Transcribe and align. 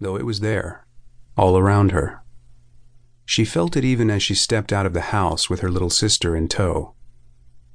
though 0.00 0.16
it 0.16 0.26
was 0.26 0.40
there, 0.40 0.86
all 1.36 1.56
around 1.56 1.92
her. 1.92 2.22
She 3.24 3.44
felt 3.44 3.76
it 3.76 3.84
even 3.84 4.10
as 4.10 4.22
she 4.22 4.34
stepped 4.34 4.72
out 4.72 4.86
of 4.86 4.94
the 4.94 5.12
house 5.12 5.50
with 5.50 5.60
her 5.60 5.70
little 5.70 5.90
sister 5.90 6.34
in 6.34 6.48
tow. 6.48 6.94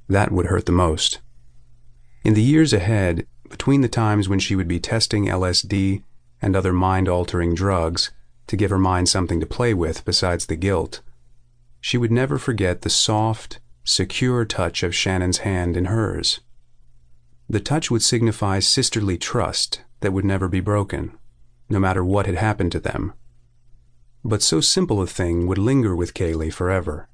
That 0.08 0.32
would 0.32 0.46
hurt 0.46 0.66
the 0.66 0.72
most. 0.72 1.20
In 2.24 2.34
the 2.34 2.42
years 2.42 2.72
ahead, 2.72 3.26
between 3.48 3.82
the 3.82 3.88
times 3.88 4.28
when 4.28 4.38
she 4.38 4.56
would 4.56 4.66
be 4.66 4.80
testing 4.80 5.26
LSD 5.26 6.02
and 6.42 6.56
other 6.56 6.72
mind 6.72 7.08
altering 7.08 7.54
drugs 7.54 8.10
to 8.46 8.56
give 8.56 8.70
her 8.70 8.78
mind 8.78 9.08
something 9.08 9.40
to 9.40 9.46
play 9.46 9.72
with 9.72 10.04
besides 10.04 10.46
the 10.46 10.56
guilt, 10.56 11.02
she 11.80 11.98
would 11.98 12.10
never 12.10 12.38
forget 12.38 12.82
the 12.82 12.90
soft, 12.90 13.60
secure 13.84 14.44
touch 14.44 14.82
of 14.82 14.94
Shannon's 14.94 15.38
hand 15.38 15.76
in 15.76 15.84
hers. 15.84 16.40
The 17.48 17.60
touch 17.60 17.90
would 17.90 18.02
signify 18.02 18.58
sisterly 18.58 19.18
trust 19.18 19.82
that 20.00 20.12
would 20.12 20.24
never 20.24 20.48
be 20.48 20.60
broken, 20.60 21.16
no 21.68 21.78
matter 21.78 22.04
what 22.04 22.26
had 22.26 22.36
happened 22.36 22.72
to 22.72 22.80
them. 22.80 23.12
But 24.24 24.42
so 24.42 24.60
simple 24.60 25.02
a 25.02 25.06
thing 25.06 25.46
would 25.46 25.58
linger 25.58 25.94
with 25.94 26.14
Kaylee 26.14 26.52
forever. 26.52 27.08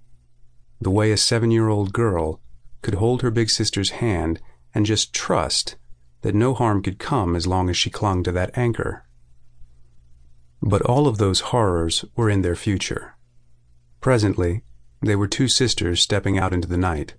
The 0.81 0.91
way 0.91 1.13
a 1.13 1.17
seven 1.17 1.51
year 1.51 1.69
old 1.69 1.93
girl 1.93 2.41
could 2.83 2.95
hold 2.95 3.23
her 3.23 3.31
big 3.31 3.51
sister's 3.51 3.91
hand 3.91 4.41
and 4.75 4.87
just 4.87 5.13
trust 5.13 5.77
that 6.23 6.35
no 6.35 6.55
harm 6.55 6.83
could 6.83 6.99
come 6.99 7.35
as 7.35 7.47
long 7.47 7.69
as 7.69 7.77
she 7.77 7.91
clung 7.91 8.23
to 8.23 8.33
that 8.33 8.57
anchor. 8.57 9.05
But 10.63 10.83
all 10.83 11.07
of 11.07 11.19
those 11.19 11.41
horrors 11.41 12.05
were 12.15 12.31
in 12.31 12.43
their 12.43 12.57
future. 12.57 13.15
Presently, 14.01 14.63
they 15.03 15.17
were 15.17 15.29
two 15.29 15.49
sisters 15.49 16.03
stepping 16.03 16.39
out 16.39 16.53
into 16.53 16.69
the 16.69 16.77
night. 16.77 17.15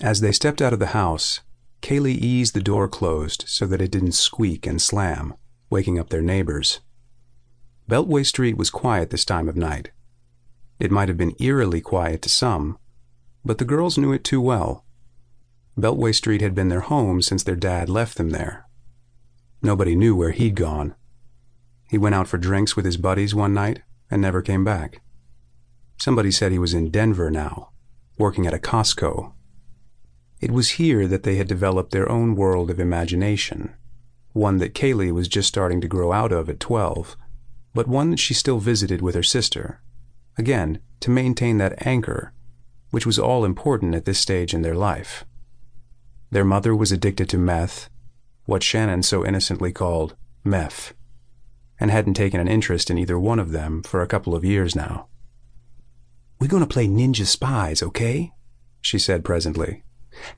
As 0.00 0.20
they 0.20 0.32
stepped 0.32 0.62
out 0.62 0.72
of 0.72 0.78
the 0.78 0.86
house, 0.86 1.40
Kaylee 1.80 2.16
eased 2.16 2.54
the 2.54 2.62
door 2.62 2.88
closed 2.88 3.44
so 3.46 3.66
that 3.66 3.82
it 3.82 3.90
didn't 3.90 4.12
squeak 4.12 4.66
and 4.66 4.80
slam, 4.80 5.34
waking 5.72 5.98
up 5.98 6.10
their 6.10 6.20
neighbors. 6.20 6.80
Beltway 7.88 8.26
Street 8.26 8.58
was 8.58 8.68
quiet 8.68 9.08
this 9.08 9.24
time 9.24 9.48
of 9.48 9.56
night. 9.56 9.90
It 10.78 10.90
might 10.90 11.08
have 11.08 11.16
been 11.16 11.34
eerily 11.40 11.80
quiet 11.80 12.20
to 12.22 12.28
some, 12.28 12.76
but 13.42 13.56
the 13.56 13.64
girls 13.64 13.96
knew 13.96 14.12
it 14.12 14.22
too 14.22 14.40
well. 14.40 14.84
Beltway 15.76 16.14
Street 16.14 16.42
had 16.42 16.54
been 16.54 16.68
their 16.68 16.80
home 16.80 17.22
since 17.22 17.42
their 17.42 17.56
dad 17.56 17.88
left 17.88 18.18
them 18.18 18.30
there. 18.30 18.66
Nobody 19.62 19.96
knew 19.96 20.14
where 20.14 20.32
he'd 20.32 20.56
gone. 20.56 20.94
He 21.88 21.96
went 21.96 22.14
out 22.14 22.28
for 22.28 22.36
drinks 22.36 22.76
with 22.76 22.84
his 22.84 22.98
buddies 22.98 23.34
one 23.34 23.54
night 23.54 23.80
and 24.10 24.20
never 24.20 24.42
came 24.42 24.64
back. 24.64 25.00
Somebody 25.98 26.30
said 26.30 26.52
he 26.52 26.58
was 26.58 26.74
in 26.74 26.90
Denver 26.90 27.30
now, 27.30 27.70
working 28.18 28.46
at 28.46 28.54
a 28.54 28.58
Costco. 28.58 29.32
It 30.38 30.50
was 30.50 30.72
here 30.72 31.08
that 31.08 31.22
they 31.22 31.36
had 31.36 31.48
developed 31.48 31.92
their 31.92 32.10
own 32.10 32.34
world 32.36 32.70
of 32.70 32.78
imagination, 32.78 33.74
one 34.32 34.58
that 34.58 34.74
Kaylee 34.74 35.12
was 35.12 35.28
just 35.28 35.48
starting 35.48 35.80
to 35.80 35.88
grow 35.88 36.12
out 36.12 36.32
of 36.32 36.48
at 36.48 36.60
12, 36.60 37.16
but 37.74 37.88
one 37.88 38.10
that 38.10 38.20
she 38.20 38.34
still 38.34 38.58
visited 38.58 39.02
with 39.02 39.14
her 39.14 39.22
sister. 39.22 39.80
Again, 40.38 40.80
to 41.00 41.10
maintain 41.10 41.58
that 41.58 41.86
anchor, 41.86 42.32
which 42.90 43.06
was 43.06 43.18
all 43.18 43.44
important 43.44 43.94
at 43.94 44.04
this 44.04 44.18
stage 44.18 44.54
in 44.54 44.62
their 44.62 44.74
life. 44.74 45.24
Their 46.30 46.44
mother 46.44 46.74
was 46.74 46.92
addicted 46.92 47.28
to 47.30 47.38
meth, 47.38 47.90
what 48.44 48.62
Shannon 48.62 49.02
so 49.02 49.24
innocently 49.24 49.72
called 49.72 50.16
meth, 50.44 50.94
and 51.78 51.90
hadn't 51.90 52.14
taken 52.14 52.40
an 52.40 52.48
interest 52.48 52.90
in 52.90 52.98
either 52.98 53.18
one 53.18 53.38
of 53.38 53.52
them 53.52 53.82
for 53.82 54.02
a 54.02 54.06
couple 54.06 54.34
of 54.34 54.44
years 54.44 54.74
now. 54.74 55.08
We're 56.38 56.48
going 56.48 56.62
to 56.62 56.66
play 56.66 56.86
ninja 56.86 57.26
spies, 57.26 57.82
okay? 57.82 58.32
She 58.80 58.98
said 58.98 59.24
presently. 59.24 59.84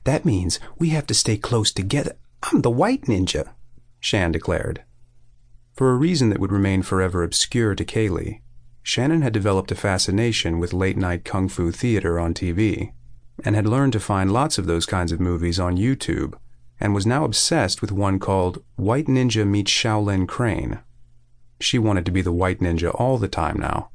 That 0.03 0.25
means 0.25 0.59
we 0.77 0.89
have 0.89 1.07
to 1.07 1.13
stay 1.13 1.37
close 1.37 1.71
together. 1.71 2.15
I'm 2.43 2.61
the 2.61 2.69
white 2.69 3.03
ninja, 3.03 3.53
Shan 3.99 4.31
declared. 4.31 4.83
For 5.73 5.91
a 5.91 5.97
reason 5.97 6.29
that 6.29 6.39
would 6.39 6.51
remain 6.51 6.81
forever 6.81 7.23
obscure 7.23 7.75
to 7.75 7.83
Kaylee, 7.83 8.41
Shannon 8.81 9.21
had 9.21 9.33
developed 9.33 9.71
a 9.71 9.75
fascination 9.75 10.59
with 10.59 10.73
late 10.73 10.95
night 10.95 11.25
kung 11.25 11.49
fu 11.49 11.71
theater 11.71 12.19
on 12.19 12.33
TV 12.33 12.93
and 13.43 13.55
had 13.55 13.67
learned 13.67 13.93
to 13.93 13.99
find 13.99 14.31
lots 14.31 14.57
of 14.57 14.67
those 14.67 14.85
kinds 14.85 15.11
of 15.11 15.19
movies 15.19 15.59
on 15.59 15.75
YouTube 15.75 16.35
and 16.79 16.93
was 16.93 17.05
now 17.05 17.23
obsessed 17.23 17.81
with 17.81 17.91
one 17.91 18.19
called 18.19 18.63
White 18.75 19.07
Ninja 19.07 19.45
Meets 19.45 19.71
Shaolin 19.71 20.27
Crane. 20.27 20.79
She 21.59 21.79
wanted 21.79 22.05
to 22.05 22.11
be 22.11 22.21
the 22.21 22.31
white 22.31 22.59
ninja 22.59 22.93
all 22.93 23.17
the 23.17 23.27
time 23.27 23.59
now. 23.59 23.89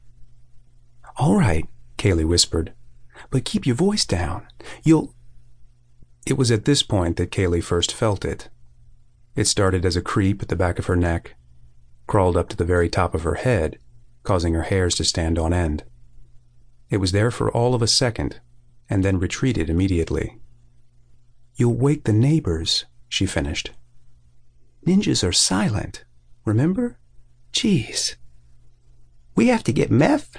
All 1.17 1.37
right, 1.37 1.67
Kaylee 1.99 2.25
whispered, 2.25 2.73
but 3.31 3.45
keep 3.45 3.67
your 3.67 3.77
voice 3.77 4.05
down. 4.05 4.47
You'll 4.83 5.15
it 6.27 6.37
was 6.37 6.51
at 6.51 6.65
this 6.65 6.83
point 6.83 7.17
that 7.17 7.31
Kaylee 7.31 7.63
first 7.63 7.93
felt 7.93 8.25
it. 8.25 8.49
It 9.37 9.47
started 9.47 9.85
as 9.85 9.97
a 9.97 10.03
creep 10.03 10.43
at 10.43 10.49
the 10.49 10.57
back 10.57 10.79
of 10.79 10.87
her 10.87 10.97
neck, 10.97 11.35
crawled 12.07 12.37
up 12.37 12.49
to 12.49 12.57
the 12.57 12.65
very 12.65 12.89
top 12.89 13.15
of 13.15 13.23
her 13.23 13.37
head, 13.37 13.79
causing 14.23 14.55
her 14.55 14.65
hairs 14.65 14.95
to 14.97 15.05
stand 15.05 15.39
on 15.39 15.53
end. 15.53 15.85
It 16.91 16.99
was 16.99 17.13
there 17.13 17.31
for 17.31 17.51
all 17.51 17.75
of 17.75 17.83
a 17.83 17.87
second, 17.87 18.41
and 18.89 19.05
then 19.05 19.19
retreated 19.19 19.71
immediately. 19.71 20.39
You'll 21.55 21.77
wake 21.77 22.05
the 22.05 22.13
neighbors, 22.13 22.85
she 23.09 23.27
finished. 23.27 23.71
Ninjas 24.85 25.27
are 25.27 25.33
silent, 25.33 26.05
remember? 26.45 26.99
Jeez. 27.53 28.17
We 29.37 29.49
have 29.49 29.63
to 29.65 29.73
get 29.73 29.91
meth? 29.91 30.39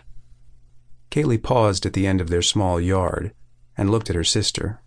Kaylee 1.09 1.41
paused 1.41 1.85
at 1.85 1.93
the 1.93 2.07
end 2.07 2.21
of 2.21 2.29
their 2.29 2.41
small 2.41 2.79
yard 2.79 3.33
and 3.77 3.89
looked 3.89 4.09
at 4.09 4.15
her 4.15 4.23
sister. 4.23 4.81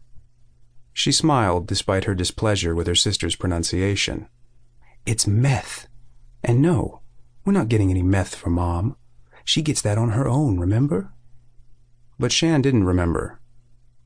She 0.94 1.12
smiled 1.12 1.66
despite 1.66 2.04
her 2.04 2.14
displeasure 2.14 2.74
with 2.74 2.86
her 2.86 2.94
sister's 2.94 3.36
pronunciation. 3.36 4.28
It's 5.04 5.26
meth. 5.26 5.88
And 6.42 6.62
no, 6.62 7.00
we're 7.44 7.52
not 7.52 7.68
getting 7.68 7.90
any 7.90 8.02
meth 8.02 8.36
from 8.36 8.54
Mom. 8.54 8.96
She 9.44 9.60
gets 9.60 9.82
that 9.82 9.98
on 9.98 10.10
her 10.10 10.26
own, 10.26 10.58
remember? 10.58 11.12
But 12.18 12.32
Shan 12.32 12.62
didn't 12.62 12.84
remember. 12.84 13.40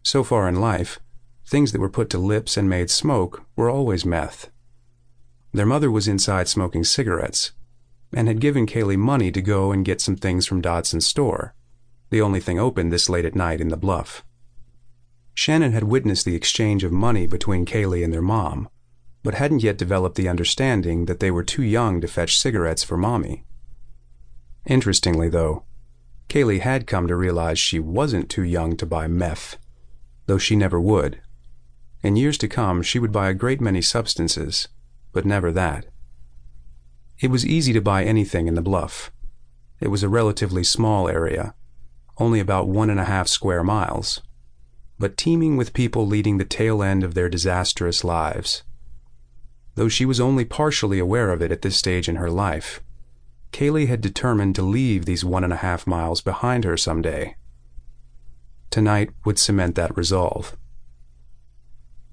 So 0.03 0.25
far 0.25 0.49
in 0.49 0.61
life, 0.61 0.99
things 1.47 1.73
that 1.73 1.81
were 1.81 1.91
put 1.91 2.09
to 2.11 2.19
lips 2.19 2.57
and 2.57 2.69
made 2.69 2.91
smoke 2.91 3.45
were 3.55 3.69
always 3.71 4.07
meth. 4.07 4.51
Their 5.53 5.67
mother 5.67 5.91
was 5.91 6.09
inside 6.09 6.49
smoking 6.49 6.85
cigarettes 6.85 7.53
and 8.15 8.29
had 8.29 8.41
given 8.41 8.67
Kaylee 8.67 8.97
money 8.97 9.31
to 9.31 9.43
go 9.43 9.73
and 9.73 9.85
get 9.85 10.01
some 10.01 10.17
things 10.17 10.47
from 10.47 10.63
Dodson's 10.63 11.07
store, 11.07 11.55
the 12.09 12.23
only 12.23 12.41
thing 12.41 12.59
open 12.59 12.89
this 12.89 13.11
late 13.11 13.27
at 13.27 13.35
night 13.35 13.61
in 13.61 13.69
the 13.69 13.77
bluff. 13.77 14.25
Shannon 15.39 15.71
had 15.71 15.85
witnessed 15.85 16.25
the 16.25 16.35
exchange 16.35 16.83
of 16.83 16.91
money 16.91 17.25
between 17.29 17.65
Kaylee 17.65 18.03
and 18.03 18.13
their 18.13 18.21
mom, 18.21 18.69
but 19.23 19.35
hadn't 19.35 19.63
yet 19.63 19.79
developed 19.79 20.17
the 20.17 20.29
understanding 20.29 21.05
that 21.05 21.21
they 21.21 21.31
were 21.31 21.45
too 21.45 21.63
young 21.63 22.01
to 22.01 22.09
fetch 22.09 22.37
cigarettes 22.37 22.83
for 22.83 22.97
mommy. 22.97 23.45
Interestingly, 24.67 25.29
though, 25.29 25.63
Kaylee 26.29 26.59
had 26.59 26.89
come 26.89 27.07
to 27.07 27.15
realize 27.15 27.57
she 27.57 27.79
wasn't 27.79 28.29
too 28.29 28.43
young 28.43 28.77
to 28.79 28.85
buy 28.85 29.07
meth, 29.07 29.59
though 30.27 30.39
she 30.39 30.57
never 30.57 30.81
would. 30.81 31.21
In 32.03 32.17
years 32.17 32.37
to 32.39 32.49
come, 32.49 32.83
she 32.83 32.99
would 32.99 33.13
buy 33.13 33.29
a 33.29 33.33
great 33.33 33.61
many 33.61 33.81
substances, 33.81 34.67
but 35.13 35.25
never 35.25 35.53
that. 35.53 35.87
It 37.21 37.31
was 37.31 37.47
easy 37.47 37.73
to 37.75 37.81
buy 37.81 38.03
anything 38.03 38.49
in 38.49 38.57
the 38.57 38.61
bluff. 38.61 39.13
It 39.79 39.87
was 39.87 40.03
a 40.03 40.09
relatively 40.09 40.65
small 40.65 41.09
area, 41.09 41.55
only 42.17 42.41
about 42.41 42.67
one 42.67 42.91
and 42.91 42.99
a 42.99 43.05
half 43.05 43.29
square 43.29 43.63
miles 43.63 44.21
but 44.99 45.17
teeming 45.17 45.57
with 45.57 45.73
people 45.73 46.07
leading 46.07 46.39
the 46.39 46.45
tail 46.45 46.83
end 46.83 47.05
of 47.05 47.15
their 47.15 47.29
disastrous 47.29 48.03
lives. 48.03 48.65
Though 49.77 49.89
she 49.89 50.05
was 50.05 50.21
only 50.21 50.45
partially 50.45 50.99
aware 50.99 51.31
of 51.31 51.41
it 51.41 51.53
at 51.53 51.63
this 51.63 51.77
stage 51.77 52.09
in 52.09 52.17
her 52.17 52.31
life, 52.31 52.81
Kaylee 53.53 53.87
had 53.87 54.01
determined 54.01 54.57
to 54.57 54.63
leave 54.63 55.05
these 55.05 55.25
one 55.25 55.45
and 55.45 55.53
a 55.53 55.57
half 55.57 55.87
miles 55.87 56.21
behind 56.21 56.65
her 56.65 56.77
someday. 56.77 57.37
Tonight 58.71 59.11
would 59.25 59.39
cement 59.39 59.77
that 59.77 59.97
resolve. 59.97 60.57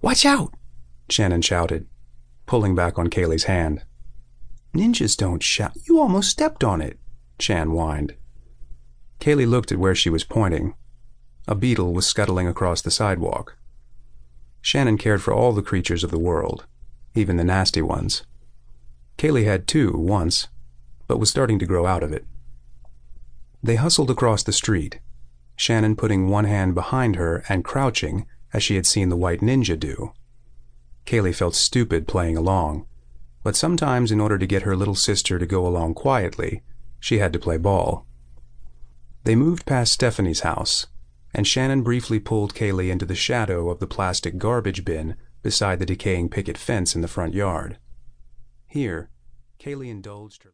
Watch 0.01 0.25
out! 0.25 0.53
Shannon 1.09 1.41
shouted, 1.41 1.87
pulling 2.45 2.75
back 2.75 2.99
on 2.99 3.09
Kaylee's 3.09 3.45
hand. 3.45 3.83
Ninjas 4.73 5.17
don't 5.17 5.41
shout. 5.41 5.73
You 5.85 5.99
almost 5.99 6.29
stepped 6.29 6.63
on 6.63 6.81
it, 6.81 6.99
Shan 7.39 7.69
whined. 7.69 8.15
Kaylee 9.19 9.49
looked 9.49 9.71
at 9.71 9.79
where 9.79 9.95
she 9.95 10.09
was 10.09 10.23
pointing 10.23 10.75
a 11.47 11.55
beetle 11.55 11.93
was 11.93 12.07
scuttling 12.07 12.47
across 12.47 12.81
the 12.81 12.91
sidewalk. 12.91 13.57
Shannon 14.61 14.97
cared 14.97 15.21
for 15.21 15.33
all 15.33 15.53
the 15.53 15.61
creatures 15.61 16.03
of 16.03 16.11
the 16.11 16.19
world, 16.19 16.65
even 17.13 17.37
the 17.37 17.43
nasty 17.43 17.81
ones. 17.81 18.23
Kaylee 19.17 19.45
had 19.45 19.67
too 19.67 19.91
once, 19.95 20.47
but 21.07 21.19
was 21.19 21.29
starting 21.29 21.59
to 21.59 21.65
grow 21.65 21.85
out 21.85 22.03
of 22.03 22.11
it. 22.11 22.25
They 23.61 23.75
hustled 23.75 24.09
across 24.09 24.43
the 24.43 24.51
street, 24.51 24.99
Shannon 25.55 25.95
putting 25.95 26.29
one 26.29 26.45
hand 26.45 26.75
behind 26.75 27.15
her 27.15 27.43
and 27.47 27.63
crouching 27.63 28.25
as 28.53 28.63
she 28.63 28.75
had 28.75 28.85
seen 28.85 29.09
the 29.09 29.17
white 29.17 29.41
ninja 29.41 29.79
do. 29.79 30.13
Kaylee 31.05 31.35
felt 31.35 31.55
stupid 31.55 32.07
playing 32.07 32.35
along, 32.35 32.85
but 33.43 33.55
sometimes 33.55 34.11
in 34.11 34.19
order 34.19 34.37
to 34.37 34.47
get 34.47 34.63
her 34.63 34.75
little 34.75 34.95
sister 34.95 35.37
to 35.37 35.45
go 35.45 35.67
along 35.67 35.93
quietly, 35.93 36.63
she 36.99 37.19
had 37.19 37.31
to 37.33 37.39
play 37.39 37.57
ball. 37.57 38.05
They 39.23 39.35
moved 39.35 39.65
past 39.65 39.93
Stephanie's 39.93 40.39
house, 40.41 40.87
and 41.35 41.45
Shannon 41.45 41.83
briefly 41.83 42.17
pulled 42.17 42.55
Kaylee 42.55 42.89
into 42.89 43.05
the 43.05 43.13
shadow 43.13 43.69
of 43.69 43.79
the 43.79 43.87
plastic 43.87 44.37
garbage 44.37 44.85
bin 44.85 45.17
beside 45.43 45.79
the 45.79 45.85
decaying 45.85 46.29
picket 46.29 46.57
fence 46.57 46.95
in 46.95 47.01
the 47.01 47.09
front 47.09 47.33
yard. 47.33 47.77
Here, 48.69 49.09
Kaylee 49.59 49.89
indulged 49.89 50.43
her 50.43 50.43